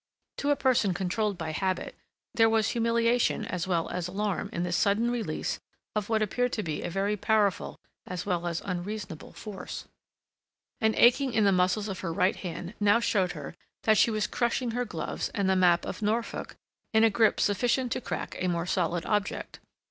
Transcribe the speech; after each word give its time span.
To 0.39 0.49
a 0.49 0.55
person 0.55 0.95
controlled 0.95 1.37
by 1.37 1.51
habit, 1.51 1.93
there 2.33 2.49
was 2.49 2.69
humiliation 2.69 3.45
as 3.45 3.67
well 3.67 3.87
as 3.89 4.07
alarm 4.07 4.49
in 4.51 4.63
this 4.63 4.75
sudden 4.75 5.11
release 5.11 5.59
of 5.95 6.09
what 6.09 6.23
appeared 6.23 6.53
to 6.53 6.63
be 6.63 6.81
a 6.81 6.89
very 6.89 7.15
powerful 7.15 7.77
as 8.07 8.25
well 8.25 8.47
as 8.47 8.61
an 8.61 8.79
unreasonable 8.79 9.31
force. 9.33 9.85
An 10.79 10.95
aching 10.97 11.33
in 11.33 11.43
the 11.43 11.51
muscles 11.51 11.87
of 11.87 11.99
her 11.99 12.11
right 12.11 12.37
hand 12.37 12.73
now 12.79 12.99
showed 12.99 13.33
her 13.33 13.53
that 13.83 13.99
she 13.99 14.09
was 14.09 14.25
crushing 14.25 14.71
her 14.71 14.85
gloves 14.85 15.29
and 15.35 15.47
the 15.47 15.55
map 15.55 15.85
of 15.85 16.01
Norfolk 16.01 16.55
in 16.95 17.03
a 17.03 17.11
grip 17.11 17.39
sufficient 17.39 17.91
to 17.91 18.01
crack 18.01 18.35
a 18.39 18.47
more 18.47 18.65
solid 18.65 19.05
object. 19.05 19.59